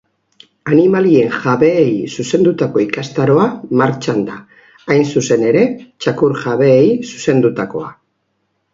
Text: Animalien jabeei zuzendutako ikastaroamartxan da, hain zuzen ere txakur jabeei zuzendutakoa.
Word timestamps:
Animalien 0.75 1.35
jabeei 1.43 1.91
zuzendutako 2.15 2.83
ikastaroamartxan 2.85 4.25
da, 4.33 4.41
hain 4.95 5.07
zuzen 5.13 5.47
ere 5.53 5.65
txakur 5.87 6.39
jabeei 6.49 6.85
zuzendutakoa. 7.15 7.97